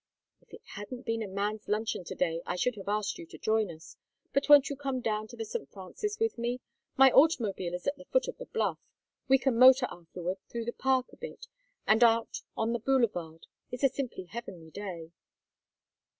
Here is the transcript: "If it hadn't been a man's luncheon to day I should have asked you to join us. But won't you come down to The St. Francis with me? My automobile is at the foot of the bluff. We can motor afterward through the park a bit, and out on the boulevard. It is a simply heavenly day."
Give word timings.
"If 0.41 0.51
it 0.51 0.63
hadn't 0.69 1.05
been 1.05 1.21
a 1.21 1.27
man's 1.27 1.67
luncheon 1.67 2.03
to 2.05 2.15
day 2.15 2.41
I 2.47 2.55
should 2.55 2.75
have 2.75 2.87
asked 2.89 3.19
you 3.19 3.27
to 3.27 3.37
join 3.37 3.69
us. 3.69 3.97
But 4.33 4.49
won't 4.49 4.67
you 4.67 4.75
come 4.75 4.99
down 4.99 5.27
to 5.27 5.35
The 5.35 5.45
St. 5.45 5.69
Francis 5.71 6.17
with 6.19 6.39
me? 6.39 6.59
My 6.97 7.11
automobile 7.11 7.75
is 7.75 7.85
at 7.85 7.97
the 7.97 8.05
foot 8.05 8.27
of 8.27 8.39
the 8.39 8.47
bluff. 8.47 8.79
We 9.27 9.37
can 9.37 9.59
motor 9.59 9.85
afterward 9.91 10.39
through 10.49 10.65
the 10.65 10.73
park 10.73 11.13
a 11.13 11.17
bit, 11.17 11.45
and 11.85 12.03
out 12.03 12.41
on 12.57 12.73
the 12.73 12.79
boulevard. 12.79 13.45
It 13.69 13.83
is 13.83 13.91
a 13.91 13.93
simply 13.93 14.23
heavenly 14.23 14.71
day." 14.71 15.11